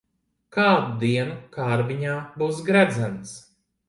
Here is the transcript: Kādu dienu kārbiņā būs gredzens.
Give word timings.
Kādu 0.55 0.95
dienu 1.03 1.35
kārbiņā 1.57 2.15
būs 2.39 2.63
gredzens. 2.71 3.35